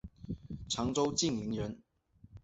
[0.67, 1.79] 常州晋陵人。